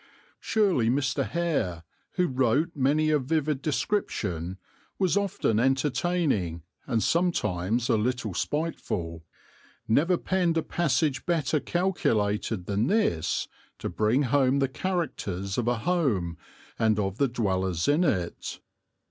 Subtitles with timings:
[0.39, 1.23] Surely Mr.
[1.29, 4.57] Hare, who wrote many a vivid description,
[4.97, 9.23] was often entertaining, and sometimes a little spiteful,
[9.87, 15.77] never penned a passage better calculated than this to bring home the characters of a
[15.77, 16.35] home
[16.79, 18.59] and of the dwellers in it.